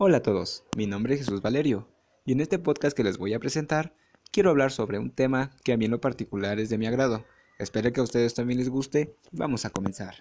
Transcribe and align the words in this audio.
Hola 0.00 0.18
a 0.18 0.22
todos, 0.22 0.62
mi 0.76 0.86
nombre 0.86 1.14
es 1.14 1.22
Jesús 1.22 1.42
Valerio 1.42 1.88
y 2.24 2.30
en 2.30 2.40
este 2.40 2.60
podcast 2.60 2.96
que 2.96 3.02
les 3.02 3.18
voy 3.18 3.34
a 3.34 3.40
presentar 3.40 3.96
quiero 4.30 4.50
hablar 4.50 4.70
sobre 4.70 5.00
un 5.00 5.10
tema 5.10 5.50
que 5.64 5.72
a 5.72 5.76
mí 5.76 5.86
en 5.86 5.90
lo 5.90 6.00
particular 6.00 6.60
es 6.60 6.70
de 6.70 6.78
mi 6.78 6.86
agrado. 6.86 7.24
Espero 7.58 7.92
que 7.92 7.98
a 7.98 8.04
ustedes 8.04 8.32
también 8.32 8.60
les 8.60 8.68
guste 8.68 9.16
vamos 9.32 9.64
a 9.64 9.70
comenzar. 9.70 10.14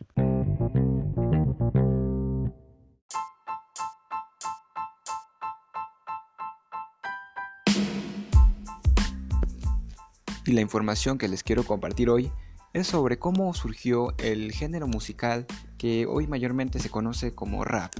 Y 10.47 10.53
la 10.53 10.61
información 10.61 11.19
que 11.19 11.27
les 11.27 11.43
quiero 11.43 11.63
compartir 11.63 12.09
hoy 12.09 12.31
es 12.73 12.87
sobre 12.87 13.19
cómo 13.19 13.53
surgió 13.53 14.15
el 14.17 14.51
género 14.53 14.87
musical 14.87 15.45
que 15.77 16.07
hoy 16.07 16.25
mayormente 16.25 16.79
se 16.79 16.89
conoce 16.89 17.35
como 17.35 17.63
rap. 17.63 17.93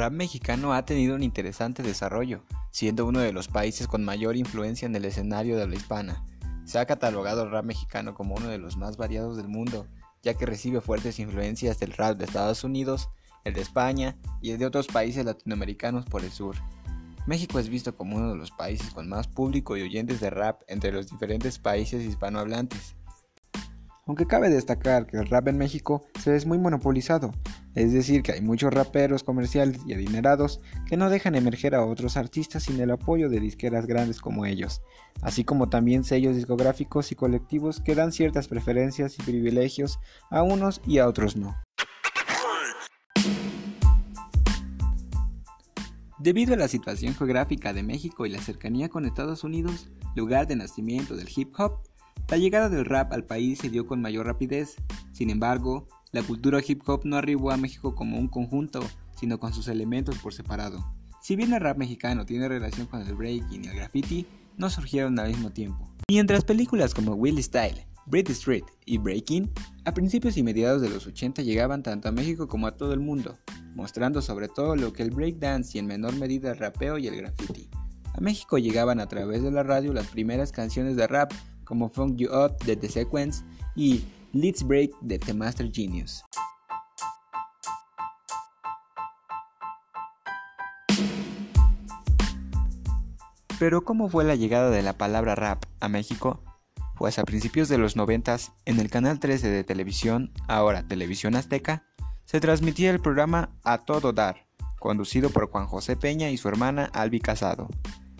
Rap 0.00 0.14
mexicano 0.14 0.72
ha 0.72 0.86
tenido 0.86 1.14
un 1.14 1.22
interesante 1.22 1.82
desarrollo, 1.82 2.42
siendo 2.70 3.04
uno 3.04 3.18
de 3.18 3.34
los 3.34 3.48
países 3.48 3.86
con 3.86 4.02
mayor 4.02 4.34
influencia 4.34 4.86
en 4.86 4.96
el 4.96 5.04
escenario 5.04 5.58
de 5.58 5.68
la 5.68 5.74
hispana. 5.74 6.24
Se 6.64 6.78
ha 6.78 6.86
catalogado 6.86 7.42
el 7.42 7.50
rap 7.50 7.66
mexicano 7.66 8.14
como 8.14 8.34
uno 8.34 8.48
de 8.48 8.56
los 8.56 8.78
más 8.78 8.96
variados 8.96 9.36
del 9.36 9.48
mundo, 9.48 9.86
ya 10.22 10.32
que 10.32 10.46
recibe 10.46 10.80
fuertes 10.80 11.18
influencias 11.18 11.78
del 11.78 11.92
rap 11.92 12.16
de 12.16 12.24
Estados 12.24 12.64
Unidos, 12.64 13.10
el 13.44 13.52
de 13.52 13.60
España 13.60 14.16
y 14.40 14.52
el 14.52 14.58
de 14.58 14.64
otros 14.64 14.86
países 14.86 15.22
latinoamericanos 15.22 16.06
por 16.06 16.24
el 16.24 16.30
sur. 16.30 16.56
México 17.26 17.58
es 17.58 17.68
visto 17.68 17.94
como 17.94 18.16
uno 18.16 18.30
de 18.30 18.36
los 18.36 18.52
países 18.52 18.94
con 18.94 19.06
más 19.06 19.28
público 19.28 19.76
y 19.76 19.82
oyentes 19.82 20.18
de 20.20 20.30
rap 20.30 20.62
entre 20.66 20.92
los 20.92 21.10
diferentes 21.10 21.58
países 21.58 22.02
hispanohablantes 22.06 22.96
aunque 24.10 24.26
cabe 24.26 24.50
destacar 24.50 25.06
que 25.06 25.18
el 25.18 25.28
rap 25.28 25.46
en 25.46 25.56
México 25.56 26.04
se 26.18 26.34
es 26.34 26.44
muy 26.44 26.58
monopolizado, 26.58 27.30
es 27.74 27.92
decir, 27.92 28.22
que 28.22 28.32
hay 28.32 28.40
muchos 28.40 28.72
raperos 28.72 29.22
comerciales 29.22 29.80
y 29.86 29.94
adinerados 29.94 30.60
que 30.86 30.96
no 30.96 31.08
dejan 31.08 31.36
emerger 31.36 31.74
a 31.74 31.84
otros 31.84 32.16
artistas 32.16 32.64
sin 32.64 32.80
el 32.80 32.90
apoyo 32.90 33.28
de 33.28 33.40
disqueras 33.40 33.86
grandes 33.86 34.20
como 34.20 34.44
ellos, 34.44 34.82
así 35.22 35.44
como 35.44 35.68
también 35.68 36.02
sellos 36.02 36.34
discográficos 36.34 37.12
y 37.12 37.14
colectivos 37.14 37.80
que 37.80 37.94
dan 37.94 38.12
ciertas 38.12 38.48
preferencias 38.48 39.18
y 39.18 39.22
privilegios 39.22 40.00
a 40.30 40.42
unos 40.42 40.80
y 40.86 40.98
a 40.98 41.06
otros 41.06 41.36
no. 41.36 41.56
Debido 46.18 46.52
a 46.52 46.58
la 46.58 46.68
situación 46.68 47.14
geográfica 47.14 47.72
de 47.72 47.82
México 47.82 48.26
y 48.26 48.30
la 48.30 48.40
cercanía 48.40 48.90
con 48.90 49.06
Estados 49.06 49.42
Unidos, 49.42 49.88
lugar 50.14 50.46
de 50.46 50.56
nacimiento 50.56 51.16
del 51.16 51.30
hip 51.34 51.54
hop, 51.58 51.78
la 52.28 52.36
llegada 52.36 52.68
del 52.68 52.84
rap 52.84 53.12
al 53.12 53.24
país 53.24 53.58
se 53.58 53.70
dio 53.70 53.86
con 53.86 54.02
mayor 54.02 54.26
rapidez, 54.26 54.76
sin 55.12 55.30
embargo, 55.30 55.88
la 56.12 56.22
cultura 56.22 56.60
hip 56.66 56.82
hop 56.88 57.02
no 57.04 57.16
arribó 57.16 57.50
a 57.50 57.56
México 57.56 57.94
como 57.94 58.18
un 58.18 58.28
conjunto, 58.28 58.80
sino 59.18 59.38
con 59.38 59.52
sus 59.52 59.68
elementos 59.68 60.18
por 60.18 60.34
separado. 60.34 60.92
Si 61.22 61.36
bien 61.36 61.52
el 61.52 61.60
rap 61.60 61.76
mexicano 61.76 62.24
tiene 62.24 62.48
relación 62.48 62.86
con 62.86 63.02
el 63.02 63.14
breaking 63.14 63.64
y 63.64 63.68
el 63.68 63.76
graffiti, 63.76 64.26
no 64.56 64.70
surgieron 64.70 65.18
al 65.18 65.28
mismo 65.28 65.50
tiempo. 65.50 65.88
Mientras 66.08 66.44
películas 66.44 66.94
como 66.94 67.14
Willie 67.14 67.42
Style, 67.42 67.86
Brit 68.06 68.30
Street 68.30 68.64
y 68.86 68.98
Breaking, 68.98 69.50
a 69.84 69.94
principios 69.94 70.36
y 70.36 70.42
mediados 70.42 70.82
de 70.82 70.90
los 70.90 71.06
80 71.06 71.42
llegaban 71.42 71.82
tanto 71.82 72.08
a 72.08 72.12
México 72.12 72.48
como 72.48 72.66
a 72.66 72.76
todo 72.76 72.92
el 72.92 73.00
mundo, 73.00 73.38
mostrando 73.74 74.20
sobre 74.20 74.48
todo 74.48 74.74
lo 74.74 74.92
que 74.92 75.02
el 75.02 75.10
breakdance 75.10 75.76
y 75.76 75.78
en 75.78 75.86
menor 75.86 76.16
medida 76.16 76.50
el 76.50 76.58
rapeo 76.58 76.98
y 76.98 77.06
el 77.06 77.16
graffiti. 77.16 77.68
A 78.14 78.20
México 78.20 78.58
llegaban 78.58 78.98
a 78.98 79.06
través 79.06 79.42
de 79.42 79.52
la 79.52 79.62
radio 79.62 79.92
las 79.92 80.08
primeras 80.08 80.50
canciones 80.50 80.96
de 80.96 81.06
rap 81.06 81.32
como 81.64 81.88
Funk 81.88 82.16
You 82.16 82.30
Up 82.30 82.56
de 82.64 82.74
The 82.74 82.88
Sequence 82.88 83.44
y 83.76 84.02
Let's 84.32 84.62
Break 84.62 84.92
de 85.00 85.18
The 85.18 85.34
Master 85.34 85.68
Genius. 85.72 86.22
Pero 93.58 93.82
¿cómo 93.82 94.08
fue 94.08 94.22
la 94.22 94.36
llegada 94.36 94.70
de 94.70 94.82
la 94.82 94.96
palabra 94.96 95.34
rap 95.34 95.64
a 95.80 95.88
México? 95.88 96.44
Pues 96.96 97.18
a 97.18 97.24
principios 97.24 97.68
de 97.68 97.78
los 97.78 97.96
90 97.96 98.36
en 98.66 98.78
el 98.78 98.88
canal 98.88 99.18
13 99.18 99.48
de 99.50 99.64
televisión, 99.64 100.32
ahora 100.46 100.86
Televisión 100.86 101.34
Azteca, 101.34 101.84
se 102.24 102.38
transmitía 102.40 102.92
el 102.92 103.00
programa 103.00 103.50
A 103.64 103.78
Todo 103.78 104.12
Dar, 104.12 104.46
conducido 104.78 105.30
por 105.30 105.50
Juan 105.50 105.66
José 105.66 105.96
Peña 105.96 106.30
y 106.30 106.36
su 106.36 106.46
hermana 106.46 106.88
Albi 106.92 107.18
Casado. 107.18 107.68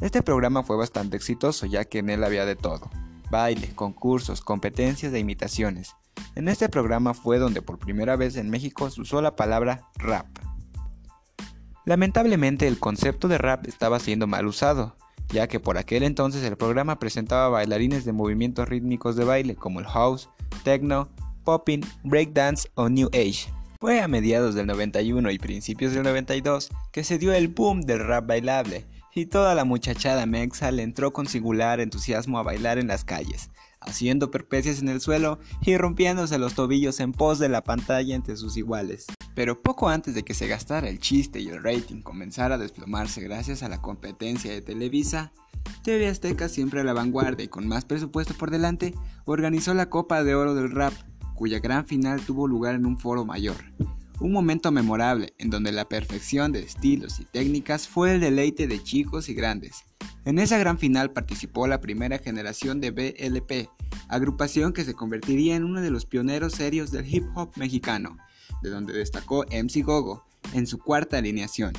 Este 0.01 0.23
programa 0.23 0.65
fue 0.65 0.77
bastante 0.77 1.17
exitoso 1.17 1.67
ya 1.67 1.84
que 1.84 2.01
en 2.01 2.11
él 2.11 2.25
había 2.25 2.47
de 2.47 2.57
todo, 2.57 2.91
baile, 3.31 3.73
concursos, 3.77 4.41
competencias 4.41 5.13
e 5.13 5.19
imitaciones. 5.21 5.95
En 6.35 6.49
este 6.49 6.69
programa 6.69 7.15
fue 7.15 7.39
donde 7.39 7.63
por 7.63 7.79
primera 7.79 8.17
vez 8.17 8.37
en 8.37 8.51
México 8.51 8.91
se 8.91 9.01
usó 9.01 9.21
la 9.23 9.37
palabra 9.37 9.89
rap. 9.97 10.27
Lamentablemente 11.85 12.69
el 12.69 12.79
concepto 12.79 13.29
de 13.29 13.39
rap 13.39 13.67
estaba 13.67 13.99
siendo 13.99 14.27
mal 14.27 14.47
usado, 14.47 14.97
ya 15.29 15.49
que 15.49 15.61
por 15.61 15.79
aquel 15.79 16.03
entonces 16.03 16.45
el 16.45 16.57
programa 16.57 16.99
presentaba 16.99 17.49
bailarines 17.49 18.05
de 18.05 18.13
movimientos 18.13 18.69
rítmicos 18.69 19.17
de 19.17 19.25
baile 19.25 19.57
como 19.57 19.81
el 19.81 19.87
house, 19.87 20.29
techno, 20.63 21.09
popping, 21.45 21.81
breakdance 22.05 22.69
o 22.75 22.89
new 22.89 23.09
age. 23.09 23.49
Fue 23.81 24.01
a 24.01 24.09
mediados 24.09 24.55
del 24.55 24.67
91 24.67 25.31
y 25.31 25.39
principios 25.39 25.93
del 25.93 26.03
92 26.03 26.69
que 26.93 27.03
se 27.03 27.19
dio 27.19 27.33
el 27.33 27.49
boom 27.49 27.81
del 27.81 28.07
rap 28.07 28.27
bailable, 28.27 28.87
y 29.15 29.27
toda 29.27 29.55
la 29.55 29.65
muchachada 29.65 30.27
mexa 30.27 30.71
le 30.71 30.83
entró 30.83 31.13
con 31.13 31.27
singular 31.27 31.81
entusiasmo 31.81 32.39
a 32.39 32.43
bailar 32.43 32.79
en 32.79 32.89
las 32.89 33.05
calles, 33.05 33.51
haciendo 33.81 34.31
perpecias 34.31 34.81
en 34.81 34.89
el 34.89 35.01
suelo 35.01 35.39
y 35.63 35.77
rompiéndose 35.77 36.39
los 36.39 36.55
tobillos 36.55 37.01
en 37.01 37.13
pos 37.13 37.39
de 37.39 37.49
la 37.49 37.63
pantalla 37.63 38.15
entre 38.15 38.37
sus 38.37 38.57
iguales. 38.57 39.07
Pero 39.35 39.63
poco 39.63 39.89
antes 39.89 40.15
de 40.15 40.23
que 40.23 40.35
se 40.35 40.49
gastara 40.49 40.89
el 40.89 40.99
chiste 40.99 41.41
y 41.41 41.49
el 41.49 41.63
rating 41.63 42.03
comenzara 42.03 42.57
a 42.57 42.59
desplomarse 42.59 43.21
gracias 43.21 43.63
a 43.63 43.69
la 43.69 43.81
competencia 43.81 44.53
de 44.53 44.63
Televisa, 44.63 45.33
TV 45.83 46.09
Azteca, 46.09 46.49
siempre 46.49 46.81
a 46.81 46.85
la 46.85 46.93
vanguardia 46.93 47.45
y 47.45 47.49
con 47.49 47.67
más 47.67 47.85
presupuesto 47.85 48.35
por 48.35 48.51
delante, 48.51 48.95
organizó 49.25 49.73
la 49.75 49.89
Copa 49.89 50.23
de 50.25 50.35
Oro 50.35 50.55
del 50.55 50.71
Rap, 50.71 50.93
cuya 51.35 51.59
gran 51.59 51.87
final 51.87 52.21
tuvo 52.21 52.47
lugar 52.47 52.75
en 52.75 52.87
un 52.87 52.99
foro 52.99 53.25
mayor. 53.25 53.57
Un 54.21 54.33
momento 54.33 54.71
memorable 54.71 55.33
en 55.39 55.49
donde 55.49 55.73
la 55.73 55.89
perfección 55.89 56.53
de 56.53 56.61
estilos 56.61 57.21
y 57.21 57.25
técnicas 57.25 57.89
fue 57.89 58.15
el 58.15 58.21
deleite 58.21 58.67
de 58.67 58.83
chicos 58.83 59.31
y 59.31 59.35
grandes. 59.35 59.87
En 60.25 60.39
esa 60.39 60.59
gran 60.59 60.79
final 60.79 61.13
participó 61.13 61.67
la 61.67 61.81
primera 61.81 62.19
generación 62.19 62.81
de 62.81 62.91
BLP, 62.91 63.71
agrupación 64.09 64.73
que 64.73 64.85
se 64.85 64.95
convertiría 64.95 65.57
en 65.57 65.65
uno 65.65 65.81
de 65.81 65.91
los 65.91 66.05
pioneros 66.05 66.53
serios 66.53 66.91
del 66.91 67.13
hip 67.13 67.25
hop 67.35 67.53
mexicano, 67.57 68.19
de 68.63 68.71
donde 68.71 68.93
destacó 68.93 69.45
MC 69.45 69.83
Gogo 69.83 70.27
en 70.53 70.67
su 70.67 70.79
cuarta 70.79 71.19
alineación. 71.19 71.73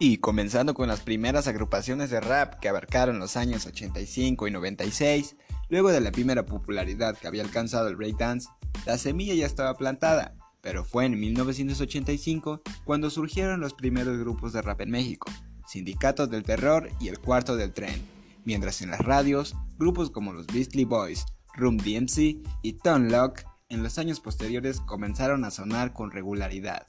Y 0.00 0.18
comenzando 0.18 0.74
con 0.74 0.88
las 0.88 1.00
primeras 1.00 1.46
agrupaciones 1.46 2.10
de 2.10 2.20
rap 2.20 2.58
que 2.58 2.68
abarcaron 2.68 3.20
los 3.20 3.36
años 3.36 3.66
85 3.66 4.48
y 4.48 4.50
96, 4.50 5.36
luego 5.68 5.92
de 5.92 6.00
la 6.00 6.10
primera 6.10 6.44
popularidad 6.44 7.16
que 7.16 7.28
había 7.28 7.44
alcanzado 7.44 7.88
el 7.88 7.96
breakdance, 7.96 8.48
la 8.84 8.98
semilla 8.98 9.34
ya 9.34 9.46
estaba 9.46 9.76
plantada 9.76 10.34
pero 10.64 10.82
fue 10.82 11.04
en 11.04 11.20
1985 11.20 12.62
cuando 12.84 13.10
surgieron 13.10 13.60
los 13.60 13.74
primeros 13.74 14.18
grupos 14.18 14.54
de 14.54 14.62
rap 14.62 14.80
en 14.80 14.90
México, 14.90 15.30
Sindicatos 15.66 16.30
del 16.30 16.42
Terror 16.42 16.90
y 17.00 17.08
El 17.08 17.18
Cuarto 17.18 17.56
del 17.56 17.72
Tren, 17.72 18.02
mientras 18.44 18.82
en 18.82 18.90
las 18.90 19.00
radios, 19.00 19.54
grupos 19.78 20.10
como 20.10 20.32
los 20.32 20.46
Beastly 20.46 20.84
Boys, 20.84 21.24
Room 21.54 21.76
DMC 21.76 22.38
y 22.62 22.72
Tone 22.82 23.10
Lock 23.10 23.42
en 23.68 23.82
los 23.82 23.98
años 23.98 24.20
posteriores 24.20 24.80
comenzaron 24.80 25.44
a 25.44 25.50
sonar 25.50 25.92
con 25.92 26.10
regularidad. 26.10 26.86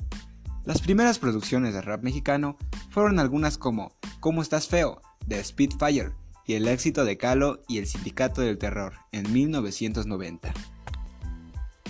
Las 0.66 0.82
primeras 0.82 1.20
producciones 1.20 1.74
de 1.74 1.82
rap 1.82 2.04
mexicano 2.04 2.58
fueron 2.90 3.20
algunas 3.20 3.58
como 3.58 3.96
¿Cómo 4.20 4.42
estás 4.42 4.68
feo? 4.68 5.02
de 5.28 5.44
Spitfire 5.44 6.12
y 6.46 6.54
el 6.54 6.68
éxito 6.68 7.06
de 7.06 7.18
Calo 7.18 7.62
y 7.68 7.80
el 7.80 7.88
Sindicato 7.88 8.42
del 8.42 8.58
Terror 8.58 8.94
en 9.12 9.32
1990. 9.32 10.54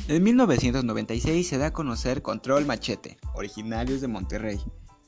En 0.08 0.24
1996 0.24 1.48
se 1.48 1.58
da 1.58 1.68
a 1.68 1.74
conocer 1.74 2.22
Control 2.22 2.66
Machete, 2.66 3.18
originarios 3.34 4.02
de 4.02 4.08
Monterrey. 4.08 4.60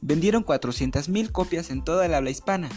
Vendieron 0.01 0.45
400.000 0.45 1.31
copias 1.31 1.71
en 1.71 1.83
toda 1.83 2.05
el 2.05 2.13
habla 2.13 2.29
hispana. 2.29 2.69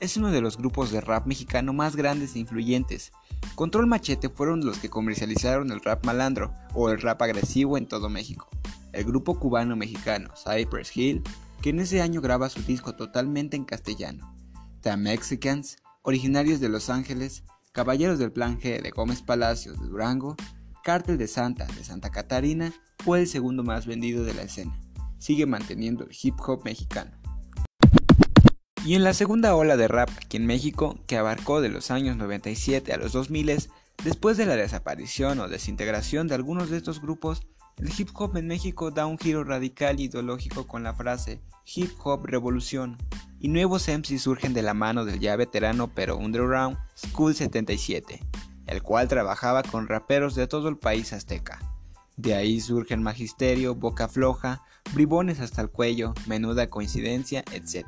Es 0.00 0.16
uno 0.16 0.30
de 0.30 0.40
los 0.40 0.56
grupos 0.56 0.92
de 0.92 1.00
rap 1.00 1.26
mexicano 1.26 1.72
más 1.72 1.96
grandes 1.96 2.36
e 2.36 2.38
influyentes. 2.38 3.12
Control 3.54 3.86
Machete 3.86 4.28
fueron 4.28 4.64
los 4.64 4.78
que 4.78 4.88
comercializaron 4.88 5.72
el 5.72 5.80
rap 5.80 6.04
malandro 6.04 6.52
o 6.74 6.90
el 6.90 7.00
rap 7.00 7.20
agresivo 7.22 7.76
en 7.76 7.86
todo 7.86 8.08
México. 8.08 8.48
El 8.92 9.04
grupo 9.04 9.38
cubano-mexicano 9.38 10.30
Cypress 10.36 10.96
Hill, 10.96 11.22
que 11.60 11.70
en 11.70 11.80
ese 11.80 12.00
año 12.00 12.20
graba 12.20 12.48
su 12.48 12.62
disco 12.62 12.94
totalmente 12.94 13.56
en 13.56 13.64
castellano. 13.64 14.34
The 14.82 14.96
Mexicans, 14.96 15.78
originarios 16.02 16.60
de 16.60 16.68
Los 16.68 16.90
Ángeles, 16.90 17.44
Caballeros 17.72 18.18
del 18.18 18.32
Plan 18.32 18.58
G 18.58 18.80
de 18.80 18.90
Gómez 18.90 19.22
Palacios 19.22 19.80
de 19.80 19.86
Durango 19.86 20.36
Cártel 20.88 21.18
de 21.18 21.28
Santa 21.28 21.66
de 21.66 21.84
Santa 21.84 22.10
Catarina 22.10 22.72
fue 23.04 23.20
el 23.20 23.26
segundo 23.26 23.62
más 23.62 23.84
vendido 23.84 24.24
de 24.24 24.32
la 24.32 24.42
escena. 24.42 24.74
Sigue 25.18 25.46
manteniendo 25.46 26.04
el 26.04 26.16
hip 26.20 26.34
hop 26.46 26.64
mexicano. 26.64 27.12
Y 28.84 28.94
en 28.94 29.04
la 29.04 29.12
segunda 29.12 29.54
ola 29.54 29.76
de 29.76 29.88
rap 29.88 30.08
aquí 30.16 30.36
en 30.36 30.46
México, 30.46 30.98
que 31.06 31.16
abarcó 31.16 31.60
de 31.60 31.68
los 31.68 31.90
años 31.90 32.16
97 32.16 32.92
a 32.92 32.96
los 32.96 33.12
2000, 33.12 33.68
después 34.04 34.36
de 34.36 34.46
la 34.46 34.56
desaparición 34.56 35.40
o 35.40 35.48
desintegración 35.48 36.28
de 36.28 36.34
algunos 36.34 36.70
de 36.70 36.78
estos 36.78 37.00
grupos, 37.00 37.42
El 37.76 37.92
hip 37.96 38.08
hop 38.14 38.36
en 38.36 38.48
México 38.48 38.90
da 38.90 39.06
un 39.06 39.18
giro 39.18 39.44
radical 39.44 40.00
ideológico 40.00 40.66
con 40.66 40.82
la 40.82 40.94
frase 40.94 41.40
Hip 41.74 41.92
Hop 42.02 42.24
Revolución, 42.24 42.96
y 43.40 43.48
nuevos 43.48 43.88
MCs 43.88 44.22
surgen 44.22 44.52
de 44.54 44.62
la 44.62 44.74
mano 44.74 45.04
del 45.04 45.20
ya 45.20 45.36
veterano 45.36 45.92
pero 45.94 46.16
underground 46.16 46.78
School 46.96 47.34
77, 47.34 48.20
el 48.66 48.82
cual 48.82 49.06
trabajaba 49.08 49.62
con 49.62 49.86
raperos 49.86 50.34
de 50.34 50.46
todo 50.46 50.68
el 50.68 50.78
país 50.78 51.12
azteca. 51.12 51.60
De 52.18 52.34
ahí 52.34 52.60
surgen 52.60 53.00
Magisterio, 53.00 53.76
Boca 53.76 54.08
Floja, 54.08 54.62
Bribones 54.92 55.38
hasta 55.38 55.62
el 55.62 55.70
cuello, 55.70 56.14
Menuda 56.26 56.68
Coincidencia, 56.68 57.44
etc. 57.52 57.86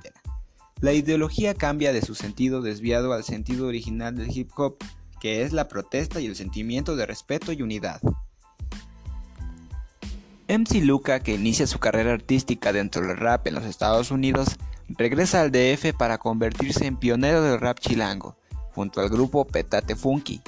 La 0.81 0.93
ideología 0.93 1.55
cambia 1.55 1.93
de 1.93 2.01
su 2.01 2.15
sentido 2.15 2.63
desviado 2.63 3.13
al 3.13 3.25
sentido 3.25 3.67
original 3.67 4.15
del 4.15 4.31
hip 4.31 4.51
hop, 4.57 4.77
que 5.21 5.43
es 5.43 5.53
la 5.53 5.67
protesta 5.67 6.21
y 6.21 6.27
el 6.27 6.37
sentimiento 6.37 6.95
de 6.95 7.07
respeto 7.07 7.51
y 7.51 7.61
unidad. 7.61 8.01
MC 10.49 10.85
Luca, 10.85 11.19
que 11.21 11.35
inicia 11.35 11.67
su 11.67 11.81
carrera 11.81 12.13
artística 12.13 12.73
dentro 12.73 13.05
del 13.05 13.17
rap 13.17 13.49
en 13.49 13.55
los 13.55 13.65
Estados 13.65 14.13
Unidos, 14.13 14.57
regresa 14.89 15.41
al 15.41 15.51
DF 15.51 15.93
para 15.99 16.19
convertirse 16.19 16.87
en 16.87 16.97
pionero 16.97 17.43
del 17.43 17.61
rap 17.61 17.81
chilango, 17.81 18.37
junto 18.75 19.01
al 19.01 19.09
grupo 19.09 19.45
Petate 19.45 19.97
Funky. 19.97 20.41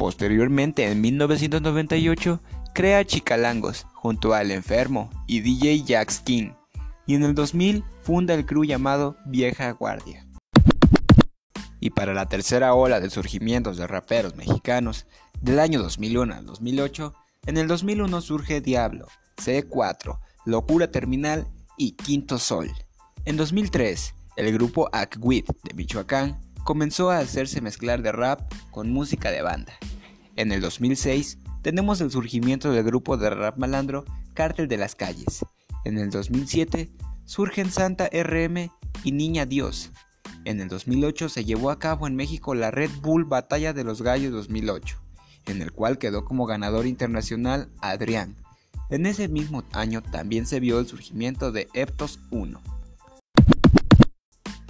Posteriormente, 0.00 0.90
en 0.90 0.98
1998, 1.02 2.40
crea 2.72 3.04
Chicalangos 3.04 3.86
junto 3.92 4.32
al 4.32 4.50
Enfermo 4.50 5.10
y 5.26 5.40
DJ 5.40 5.84
Jax 5.86 6.20
King, 6.20 6.52
y 7.06 7.16
en 7.16 7.22
el 7.22 7.34
2000 7.34 7.84
funda 8.00 8.32
el 8.32 8.46
crew 8.46 8.64
llamado 8.64 9.18
Vieja 9.26 9.72
Guardia. 9.72 10.26
Y 11.80 11.90
para 11.90 12.14
la 12.14 12.30
tercera 12.30 12.72
ola 12.72 12.98
de 12.98 13.10
surgimientos 13.10 13.76
de 13.76 13.86
raperos 13.86 14.36
mexicanos, 14.36 15.06
del 15.42 15.60
año 15.60 15.82
2001 15.82 16.34
al 16.34 16.46
2008, 16.46 17.14
en 17.44 17.58
el 17.58 17.68
2001 17.68 18.22
surge 18.22 18.62
Diablo, 18.62 19.06
C4, 19.36 20.18
Locura 20.46 20.90
Terminal 20.90 21.46
y 21.76 21.92
Quinto 21.92 22.38
Sol. 22.38 22.70
En 23.26 23.36
2003, 23.36 24.14
el 24.36 24.50
grupo 24.54 24.88
Acwit 24.94 25.46
de 25.62 25.74
Michoacán 25.74 26.40
comenzó 26.64 27.10
a 27.10 27.18
hacerse 27.18 27.60
mezclar 27.60 28.02
de 28.02 28.12
rap 28.12 28.40
con 28.70 28.90
música 28.90 29.30
de 29.30 29.42
banda. 29.42 29.72
En 30.36 30.52
el 30.52 30.60
2006 30.60 31.38
tenemos 31.62 32.00
el 32.00 32.10
surgimiento 32.10 32.72
del 32.72 32.84
grupo 32.84 33.16
de 33.16 33.30
rap 33.30 33.58
malandro 33.58 34.04
Cártel 34.34 34.68
de 34.68 34.78
las 34.78 34.94
Calles. 34.94 35.44
En 35.84 35.98
el 35.98 36.10
2007 36.10 36.90
surgen 37.24 37.70
Santa 37.70 38.08
RM 38.12 38.70
y 39.04 39.12
Niña 39.12 39.46
Dios. 39.46 39.90
En 40.44 40.60
el 40.60 40.68
2008 40.68 41.28
se 41.28 41.44
llevó 41.44 41.70
a 41.70 41.78
cabo 41.78 42.06
en 42.06 42.16
México 42.16 42.54
la 42.54 42.70
Red 42.70 42.90
Bull 43.02 43.24
Batalla 43.24 43.72
de 43.72 43.84
los 43.84 44.02
Gallos 44.02 44.32
2008 44.32 45.00
en 45.46 45.62
el 45.62 45.72
cual 45.72 45.98
quedó 45.98 46.24
como 46.24 46.46
ganador 46.46 46.86
internacional 46.86 47.68
Adrián. 47.80 48.36
En 48.88 49.06
ese 49.06 49.28
mismo 49.28 49.64
año 49.72 50.02
también 50.02 50.46
se 50.46 50.60
vio 50.60 50.78
el 50.78 50.86
surgimiento 50.86 51.52
de 51.52 51.68
Eptos 51.74 52.20
1. 52.30 52.60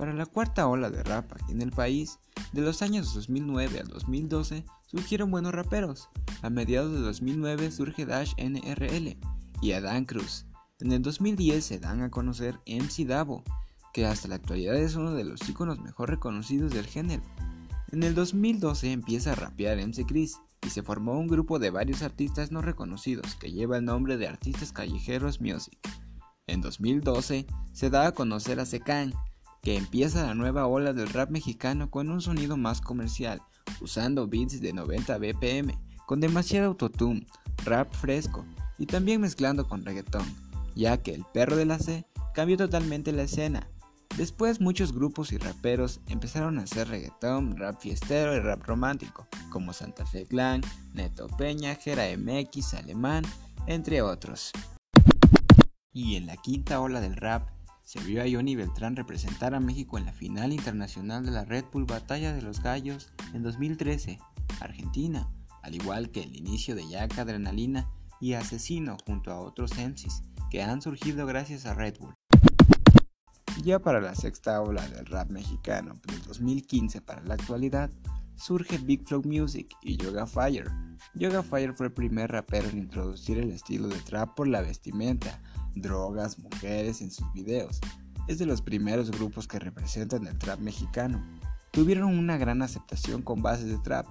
Para 0.00 0.14
la 0.14 0.24
cuarta 0.24 0.66
ola 0.66 0.88
de 0.88 1.02
rap 1.02 1.30
aquí 1.34 1.52
en 1.52 1.60
el 1.60 1.72
país, 1.72 2.20
de 2.54 2.62
los 2.62 2.80
años 2.80 3.12
2009 3.12 3.80
al 3.80 3.88
2012 3.88 4.64
surgieron 4.86 5.30
buenos 5.30 5.52
raperos. 5.52 6.08
A 6.40 6.48
mediados 6.48 6.90
de 6.90 7.00
2009 7.00 7.70
surge 7.70 8.06
Dash 8.06 8.32
NRL 8.38 9.18
y 9.60 9.72
Adán 9.72 10.06
Cruz. 10.06 10.46
En 10.78 10.92
el 10.92 11.02
2010 11.02 11.62
se 11.62 11.78
dan 11.80 12.00
a 12.00 12.10
conocer 12.10 12.60
MC 12.66 13.04
Davo, 13.06 13.44
que 13.92 14.06
hasta 14.06 14.28
la 14.28 14.36
actualidad 14.36 14.74
es 14.76 14.94
uno 14.94 15.12
de 15.12 15.24
los 15.24 15.46
íconos 15.46 15.78
mejor 15.80 16.08
reconocidos 16.08 16.72
del 16.72 16.86
género. 16.86 17.22
En 17.92 18.02
el 18.02 18.14
2012 18.14 18.92
empieza 18.92 19.32
a 19.32 19.34
rapear 19.34 19.86
MC 19.86 20.06
Chris 20.06 20.38
y 20.66 20.70
se 20.70 20.82
formó 20.82 21.20
un 21.20 21.28
grupo 21.28 21.58
de 21.58 21.68
varios 21.68 22.00
artistas 22.00 22.50
no 22.50 22.62
reconocidos 22.62 23.34
que 23.34 23.52
lleva 23.52 23.76
el 23.76 23.84
nombre 23.84 24.16
de 24.16 24.28
Artistas 24.28 24.72
Callejeros 24.72 25.42
Music. 25.42 25.78
En 26.46 26.62
2012 26.62 27.46
se 27.74 27.90
da 27.90 28.06
a 28.06 28.12
conocer 28.12 28.60
a 28.60 28.64
Secan, 28.64 29.12
que 29.62 29.76
empieza 29.76 30.26
la 30.26 30.34
nueva 30.34 30.66
ola 30.66 30.92
del 30.92 31.08
rap 31.10 31.30
mexicano 31.30 31.90
con 31.90 32.10
un 32.10 32.20
sonido 32.20 32.56
más 32.56 32.80
comercial, 32.80 33.42
usando 33.80 34.26
beats 34.26 34.60
de 34.60 34.72
90 34.72 35.18
BPM, 35.18 35.78
con 36.06 36.20
demasiado 36.20 36.68
autotune, 36.68 37.26
rap 37.64 37.92
fresco 37.92 38.44
y 38.78 38.86
también 38.86 39.20
mezclando 39.20 39.68
con 39.68 39.84
reggaetón, 39.84 40.26
ya 40.74 40.96
que 40.98 41.14
el 41.14 41.24
perro 41.32 41.56
de 41.56 41.66
la 41.66 41.78
C 41.78 42.06
cambió 42.34 42.56
totalmente 42.56 43.12
la 43.12 43.22
escena, 43.22 43.68
Después 44.16 44.60
muchos 44.60 44.92
grupos 44.92 45.32
y 45.32 45.38
raperos 45.38 46.00
empezaron 46.08 46.58
a 46.58 46.64
hacer 46.64 46.88
reggaetón, 46.88 47.56
rap 47.56 47.80
fiestero 47.80 48.36
y 48.36 48.40
rap 48.40 48.62
romántico, 48.64 49.26
como 49.50 49.72
Santa 49.72 50.04
Fe 50.04 50.26
Clan, 50.26 50.62
Neto 50.94 51.28
Peña, 51.38 51.76
Jera 51.76 52.04
MX, 52.18 52.74
Alemán, 52.74 53.24
entre 53.66 54.02
otros. 54.02 54.50
Y 55.92 56.16
en 56.16 56.26
la 56.26 56.36
quinta 56.36 56.80
ola 56.80 57.00
del 57.00 57.16
rap, 57.16 57.48
se 57.90 57.98
vio 58.04 58.22
a 58.22 58.26
Johnny 58.30 58.54
Beltrán 58.54 58.94
representar 58.94 59.52
a 59.52 59.58
México 59.58 59.98
en 59.98 60.06
la 60.06 60.12
final 60.12 60.52
internacional 60.52 61.24
de 61.24 61.32
la 61.32 61.44
Red 61.44 61.64
Bull 61.72 61.86
Batalla 61.86 62.32
de 62.32 62.40
los 62.40 62.62
Gallos 62.62 63.12
en 63.34 63.42
2013, 63.42 64.20
Argentina, 64.60 65.28
al 65.64 65.74
igual 65.74 66.12
que 66.12 66.22
el 66.22 66.36
inicio 66.36 66.76
de 66.76 66.86
Jack 66.86 67.18
Adrenalina 67.18 67.90
y 68.20 68.34
Asesino 68.34 68.96
junto 69.04 69.32
a 69.32 69.40
otros 69.40 69.72
MCs 69.76 70.22
que 70.52 70.62
han 70.62 70.80
surgido 70.80 71.26
gracias 71.26 71.66
a 71.66 71.74
Red 71.74 71.96
Bull. 71.98 72.14
Ya 73.64 73.80
para 73.80 74.00
la 74.00 74.14
sexta 74.14 74.62
ola 74.62 74.86
del 74.86 75.06
rap 75.06 75.28
mexicano, 75.28 75.94
del 76.06 76.22
2015 76.22 77.00
para 77.00 77.24
la 77.24 77.34
actualidad, 77.34 77.90
surge 78.36 78.78
Big 78.78 79.04
Flow 79.04 79.22
Music 79.24 79.66
y 79.82 79.96
Yoga 79.96 80.28
Fire. 80.28 80.70
Yoga 81.14 81.42
Fire 81.42 81.74
fue 81.74 81.86
el 81.86 81.92
primer 81.92 82.30
rapero 82.30 82.68
en 82.68 82.78
introducir 82.78 83.38
el 83.38 83.50
estilo 83.50 83.88
de 83.88 83.98
trap 83.98 84.36
por 84.36 84.46
la 84.46 84.60
vestimenta, 84.60 85.42
drogas, 85.74 86.38
mujeres 86.38 87.00
en 87.00 87.10
sus 87.10 87.30
videos. 87.32 87.80
Es 88.28 88.38
de 88.38 88.46
los 88.46 88.62
primeros 88.62 89.10
grupos 89.10 89.48
que 89.48 89.58
representan 89.58 90.26
el 90.26 90.38
trap 90.38 90.60
mexicano. 90.60 91.24
Tuvieron 91.72 92.18
una 92.18 92.36
gran 92.36 92.62
aceptación 92.62 93.22
con 93.22 93.42
bases 93.42 93.66
de 93.66 93.78
trap, 93.78 94.06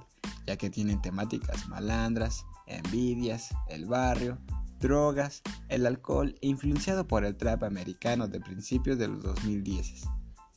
ya 0.45 0.57
que 0.57 0.69
tienen 0.69 1.01
temáticas 1.01 1.67
malandras, 1.67 2.45
envidias, 2.67 3.49
el 3.69 3.85
barrio, 3.85 4.37
drogas, 4.79 5.41
el 5.67 5.85
alcohol 5.85 6.35
e 6.41 6.47
influenciado 6.47 7.07
por 7.07 7.25
el 7.25 7.35
trap 7.35 7.63
americano 7.63 8.27
de 8.27 8.39
principios 8.39 8.97
de 8.97 9.07
los 9.09 9.23
2010. 9.23 10.05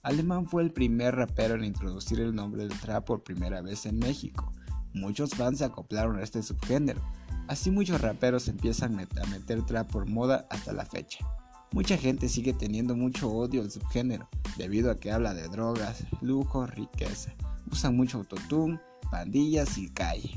Alemán 0.02 0.46
fue 0.46 0.62
el 0.62 0.72
primer 0.72 1.14
rapero 1.14 1.54
en 1.54 1.64
introducir 1.64 2.20
el 2.20 2.34
nombre 2.34 2.66
del 2.66 2.80
trap 2.80 3.04
por 3.04 3.22
primera 3.22 3.62
vez 3.62 3.86
en 3.86 3.98
México. 3.98 4.52
Muchos 4.94 5.30
fans 5.30 5.58
se 5.58 5.64
acoplaron 5.64 6.18
a 6.18 6.22
este 6.22 6.42
subgénero. 6.42 7.00
Así 7.48 7.70
muchos 7.70 8.00
raperos 8.00 8.48
empiezan 8.48 8.98
a 8.98 9.26
meter 9.26 9.62
trap 9.66 9.90
por 9.90 10.08
moda 10.08 10.46
hasta 10.50 10.72
la 10.72 10.86
fecha. 10.86 11.26
Mucha 11.72 11.96
gente 11.96 12.28
sigue 12.28 12.52
teniendo 12.52 12.94
mucho 12.94 13.30
odio 13.30 13.62
al 13.62 13.70
subgénero, 13.70 14.28
debido 14.56 14.90
a 14.90 14.96
que 14.96 15.10
habla 15.10 15.34
de 15.34 15.48
drogas, 15.48 16.04
lujo, 16.20 16.66
riqueza. 16.66 17.34
Usan 17.70 17.96
mucho 17.96 18.18
autotune, 18.18 18.78
pandillas 19.10 19.78
y 19.78 19.88
calle. 19.90 20.34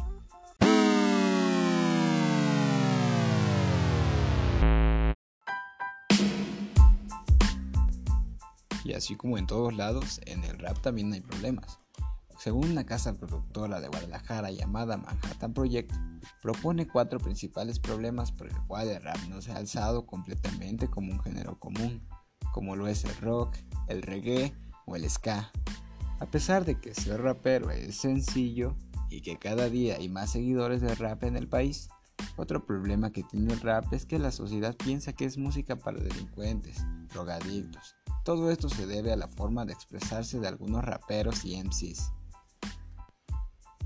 Y 8.86 8.94
así 8.94 9.16
como 9.16 9.38
en 9.38 9.48
todos 9.48 9.76
lados, 9.76 10.22
en 10.26 10.44
el 10.44 10.58
rap 10.60 10.80
también 10.82 11.12
hay 11.12 11.22
problemas. 11.22 11.80
Según 12.46 12.70
una 12.70 12.86
casa 12.86 13.16
productora 13.16 13.82
de 13.82 13.88
Guadalajara 13.88 14.52
llamada 14.52 14.98
Manhattan 14.98 15.52
Project, 15.52 15.92
propone 16.44 16.88
cuatro 16.88 17.18
principales 17.20 17.80
problemas 17.80 18.32
por 18.32 18.46
el 18.46 18.56
cual 18.68 18.88
el 18.88 19.02
rap 19.02 19.18
no 19.30 19.42
se 19.42 19.52
ha 19.52 19.58
alzado 19.58 20.06
completamente 20.06 20.88
como 20.88 21.12
un 21.12 21.20
género 21.24 21.58
común, 21.58 22.08
como 22.54 22.76
lo 22.76 22.88
es 22.88 23.04
el 23.04 23.16
rock, 23.18 23.56
el 23.88 24.04
reggae 24.04 24.54
o 24.86 24.96
el 24.96 25.10
ska. 25.10 25.52
A 26.20 26.28
pesar 26.28 26.66
de 26.66 26.80
que 26.80 26.94
ser 26.94 27.20
rapero 27.20 27.72
es 27.72 27.96
sencillo 27.96 28.76
y 29.10 29.22
que 29.22 29.40
cada 29.40 29.68
día 29.68 29.96
hay 29.96 30.08
más 30.08 30.30
seguidores 30.30 30.82
de 30.82 30.94
rap 30.94 31.24
en 31.24 31.38
el 31.38 31.48
país, 31.48 31.90
otro 32.38 32.64
problema 32.64 33.12
que 33.12 33.24
tiene 33.24 33.54
el 33.54 33.62
rap 33.62 33.92
es 33.92 34.06
que 34.06 34.20
la 34.20 34.30
sociedad 34.30 34.76
piensa 34.76 35.14
que 35.14 35.26
es 35.26 35.40
música 35.40 35.78
para 35.78 35.98
delincuentes, 35.98 36.86
drogadictos, 37.12 37.96
todo 38.24 38.52
esto 38.52 38.70
se 38.70 38.86
debe 38.86 39.12
a 39.12 39.18
la 39.18 39.28
forma 39.28 39.66
de 39.66 39.74
expresarse 39.74 40.40
de 40.40 40.48
algunos 40.48 40.84
raperos 40.84 41.44
y 41.44 41.60
MCs. 41.64 42.12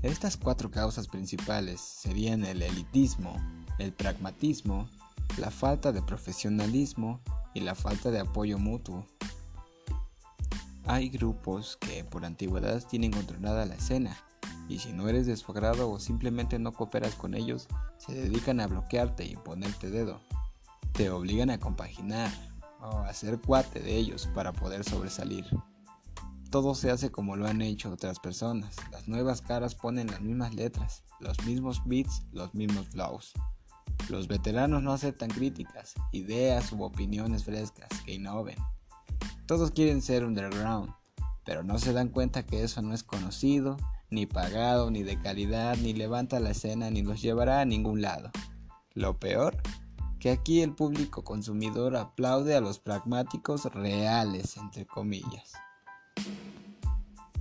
Estas 0.02 0.38
cuatro 0.38 0.70
causas 0.70 1.08
principales 1.08 1.80
serían 1.80 2.44
el 2.44 2.62
elitismo, 2.62 3.36
el 3.78 3.92
pragmatismo, 3.92 4.88
la 5.36 5.50
falta 5.50 5.92
de 5.92 6.00
profesionalismo 6.00 7.20
y 7.52 7.60
la 7.60 7.74
falta 7.74 8.10
de 8.10 8.20
apoyo 8.20 8.58
mutuo. 8.58 9.04
Hay 10.86 11.10
grupos 11.10 11.76
que 11.76 12.02
por 12.04 12.24
antigüedad 12.24 12.82
tienen 12.86 13.12
controlada 13.12 13.66
la 13.66 13.74
escena 13.74 14.16
y 14.70 14.78
si 14.78 14.92
no 14.92 15.08
eres 15.08 15.26
de 15.26 15.36
su 15.36 15.52
agrado 15.52 15.90
o 15.90 15.98
simplemente 15.98 16.58
no 16.58 16.72
cooperas 16.72 17.14
con 17.14 17.34
ellos, 17.34 17.68
se 17.98 18.14
dedican 18.14 18.60
a 18.60 18.68
bloquearte 18.68 19.26
y 19.26 19.36
ponerte 19.36 19.90
dedo. 19.90 20.20
Te 20.92 21.10
obligan 21.10 21.50
a 21.50 21.58
compaginar, 21.58 22.30
o 22.80 22.98
hacer 23.00 23.38
cuate 23.40 23.80
de 23.80 23.96
ellos 23.96 24.28
para 24.34 24.52
poder 24.52 24.84
sobresalir. 24.84 25.44
Todo 26.50 26.74
se 26.74 26.90
hace 26.90 27.12
como 27.12 27.36
lo 27.36 27.46
han 27.46 27.62
hecho 27.62 27.92
otras 27.92 28.18
personas. 28.18 28.74
Las 28.90 29.06
nuevas 29.06 29.40
caras 29.40 29.76
ponen 29.76 30.08
las 30.08 30.20
mismas 30.20 30.52
letras, 30.52 31.04
los 31.20 31.40
mismos 31.46 31.80
beats, 31.84 32.24
los 32.32 32.52
mismos 32.54 32.88
flows. 32.88 33.32
Los 34.08 34.26
veteranos 34.26 34.82
no 34.82 34.92
aceptan 34.92 35.30
críticas, 35.30 35.94
ideas 36.10 36.72
u 36.72 36.82
opiniones 36.82 37.44
frescas 37.44 37.88
que 38.04 38.14
innoven. 38.14 38.56
Todos 39.46 39.70
quieren 39.70 40.02
ser 40.02 40.24
underground, 40.24 40.92
pero 41.44 41.62
no 41.62 41.78
se 41.78 41.92
dan 41.92 42.08
cuenta 42.08 42.44
que 42.44 42.64
eso 42.64 42.82
no 42.82 42.94
es 42.94 43.04
conocido, 43.04 43.76
ni 44.10 44.26
pagado, 44.26 44.90
ni 44.90 45.04
de 45.04 45.20
calidad, 45.20 45.76
ni 45.76 45.92
levanta 45.92 46.40
la 46.40 46.50
escena, 46.50 46.90
ni 46.90 47.02
los 47.02 47.22
llevará 47.22 47.60
a 47.60 47.64
ningún 47.64 48.02
lado. 48.02 48.32
Lo 48.94 49.20
peor, 49.20 49.56
que 50.18 50.32
aquí 50.32 50.62
el 50.62 50.74
público 50.74 51.22
consumidor 51.22 51.96
aplaude 51.96 52.56
a 52.56 52.60
los 52.60 52.80
pragmáticos 52.80 53.66
reales, 53.66 54.56
entre 54.56 54.84
comillas. 54.84 55.52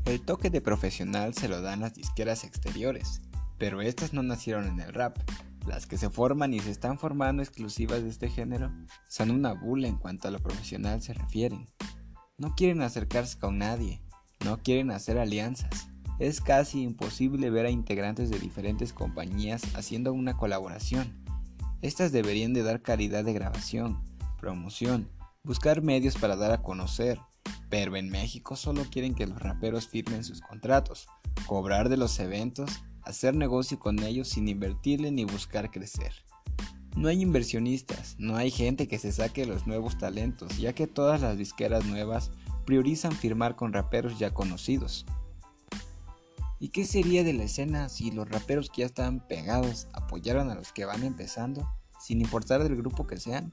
El 0.09 0.21
toque 0.21 0.49
de 0.49 0.59
profesional 0.59 1.35
se 1.35 1.47
lo 1.47 1.61
dan 1.61 1.81
las 1.81 1.93
disqueras 1.93 2.43
exteriores, 2.43 3.21
pero 3.59 3.79
estas 3.79 4.11
no 4.11 4.23
nacieron 4.23 4.65
en 4.65 4.79
el 4.79 4.91
rap. 4.91 5.19
Las 5.67 5.85
que 5.85 5.99
se 5.99 6.09
forman 6.09 6.51
y 6.51 6.59
se 6.59 6.71
están 6.71 6.97
formando 6.97 7.43
exclusivas 7.43 8.01
de 8.01 8.09
este 8.09 8.27
género 8.27 8.71
son 9.07 9.29
una 9.29 9.53
bula 9.53 9.87
en 9.87 9.97
cuanto 9.97 10.27
a 10.27 10.31
lo 10.31 10.39
profesional 10.39 11.03
se 11.03 11.13
refieren. 11.13 11.67
No 12.39 12.55
quieren 12.55 12.81
acercarse 12.81 13.37
con 13.37 13.59
nadie, 13.59 14.01
no 14.43 14.57
quieren 14.57 14.89
hacer 14.89 15.19
alianzas. 15.19 15.89
Es 16.17 16.41
casi 16.41 16.81
imposible 16.81 17.51
ver 17.51 17.67
a 17.67 17.69
integrantes 17.69 18.31
de 18.31 18.39
diferentes 18.39 18.93
compañías 18.93 19.61
haciendo 19.75 20.11
una 20.11 20.35
colaboración. 20.37 21.23
Estas 21.83 22.11
deberían 22.11 22.53
de 22.53 22.63
dar 22.63 22.81
calidad 22.81 23.23
de 23.23 23.33
grabación, 23.33 24.03
promoción, 24.39 25.07
buscar 25.43 25.83
medios 25.83 26.17
para 26.17 26.35
dar 26.35 26.51
a 26.51 26.63
conocer, 26.63 27.19
pero 27.69 27.95
en 27.95 28.09
México 28.09 28.55
solo 28.55 28.83
quieren 28.89 29.13
que 29.13 29.27
los 29.27 29.39
raperos 29.39 29.87
firmen 29.87 30.23
sus 30.23 30.41
contratos, 30.41 31.07
cobrar 31.45 31.89
de 31.89 31.97
los 31.97 32.19
eventos, 32.19 32.81
hacer 33.03 33.35
negocio 33.35 33.79
con 33.79 33.99
ellos 33.99 34.29
sin 34.29 34.47
invertirle 34.47 35.11
ni 35.11 35.25
buscar 35.25 35.71
crecer. 35.71 36.13
No 36.95 37.07
hay 37.07 37.21
inversionistas, 37.21 38.15
no 38.17 38.35
hay 38.35 38.51
gente 38.51 38.87
que 38.87 38.97
se 38.97 39.11
saque 39.11 39.45
los 39.45 39.67
nuevos 39.67 39.97
talentos, 39.97 40.57
ya 40.57 40.73
que 40.73 40.87
todas 40.87 41.21
las 41.21 41.37
disqueras 41.37 41.85
nuevas 41.85 42.31
priorizan 42.65 43.11
firmar 43.11 43.55
con 43.55 43.73
raperos 43.73 44.17
ya 44.19 44.33
conocidos. 44.33 45.05
¿Y 46.59 46.69
qué 46.69 46.85
sería 46.85 47.23
de 47.23 47.33
la 47.33 47.43
escena 47.43 47.87
si 47.87 48.11
los 48.11 48.27
raperos 48.27 48.69
que 48.69 48.81
ya 48.81 48.87
están 48.87 49.25
pegados 49.25 49.87
apoyaran 49.93 50.49
a 50.49 50.55
los 50.55 50.73
que 50.73 50.85
van 50.85 51.03
empezando, 51.03 51.69
sin 51.99 52.19
importar 52.19 52.63
del 52.63 52.75
grupo 52.75 53.07
que 53.07 53.17
sean? 53.17 53.51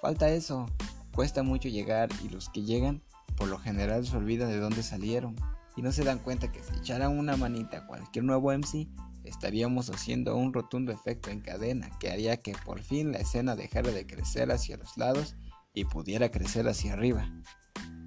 Falta 0.00 0.30
eso, 0.30 0.66
cuesta 1.14 1.42
mucho 1.42 1.68
llegar 1.68 2.10
y 2.22 2.28
los 2.28 2.48
que 2.48 2.62
llegan 2.62 3.02
por 3.36 3.48
lo 3.48 3.58
general 3.58 4.06
se 4.06 4.16
olvidan 4.16 4.48
de 4.48 4.58
dónde 4.58 4.82
salieron 4.82 5.36
y 5.76 5.82
no 5.82 5.92
se 5.92 6.04
dan 6.04 6.18
cuenta 6.18 6.52
que 6.52 6.62
si 6.62 6.74
echaran 6.76 7.18
una 7.18 7.36
manita 7.36 7.78
a 7.78 7.86
cualquier 7.86 8.24
nuevo 8.24 8.52
MC, 8.52 8.88
estaríamos 9.24 9.90
haciendo 9.90 10.36
un 10.36 10.52
rotundo 10.52 10.92
efecto 10.92 11.30
en 11.30 11.40
cadena 11.40 11.90
que 11.98 12.10
haría 12.10 12.36
que 12.36 12.52
por 12.64 12.80
fin 12.80 13.12
la 13.12 13.18
escena 13.18 13.56
dejara 13.56 13.90
de 13.90 14.06
crecer 14.06 14.52
hacia 14.52 14.76
los 14.76 14.96
lados 14.96 15.36
y 15.72 15.84
pudiera 15.84 16.30
crecer 16.30 16.68
hacia 16.68 16.92
arriba. 16.92 17.28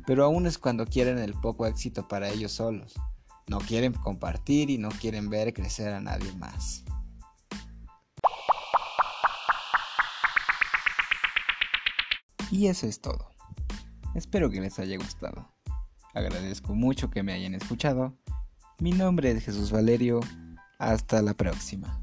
Pero 0.05 0.24
aún 0.24 0.47
es 0.47 0.57
cuando 0.57 0.86
quieren 0.86 1.17
el 1.17 1.33
poco 1.33 1.65
éxito 1.65 2.07
para 2.07 2.29
ellos 2.29 2.53
solos. 2.53 2.95
No 3.47 3.59
quieren 3.59 3.93
compartir 3.93 4.69
y 4.69 4.77
no 4.77 4.89
quieren 4.89 5.29
ver 5.29 5.53
crecer 5.53 5.93
a 5.93 6.00
nadie 6.00 6.31
más. 6.33 6.86
Y 12.50 12.67
eso 12.67 12.88
es 12.88 13.01
todo. 13.01 13.37
Espero 14.17 14.50
que 14.50 14.59
les 14.59 14.79
haya 14.79 14.97
gustado. 14.97 15.47
Agradezco 16.15 16.74
mucho 16.74 17.12
que 17.12 17.21
me 17.21 17.33
hayan 17.33 17.53
escuchado. 17.53 18.17
Mi 18.79 18.89
nombre 18.89 19.29
es 19.29 19.43
Jesús 19.43 19.69
Valerio. 19.69 20.21
Hasta 20.79 21.21
la 21.21 21.36
próxima. 21.36 22.01